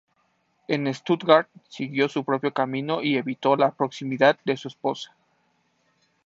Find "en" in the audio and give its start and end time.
0.67-0.91